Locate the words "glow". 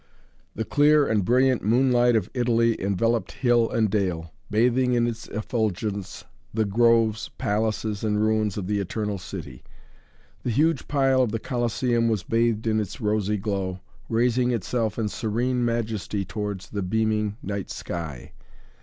13.37-13.79